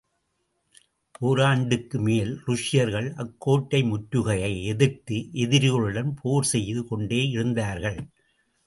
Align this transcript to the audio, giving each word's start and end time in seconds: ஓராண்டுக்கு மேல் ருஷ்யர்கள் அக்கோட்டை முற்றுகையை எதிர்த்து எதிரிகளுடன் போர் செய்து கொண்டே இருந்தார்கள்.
ஓராண்டுக்கு 1.21 1.99
மேல் 1.99 2.31
ருஷ்யர்கள் 2.47 3.09
அக்கோட்டை 3.15 3.81
முற்றுகையை 3.83 4.51
எதிர்த்து 4.65 5.19
எதிரிகளுடன் 5.45 6.11
போர் 6.21 6.49
செய்து 6.55 6.83
கொண்டே 6.85 7.21
இருந்தார்கள். 7.29 8.01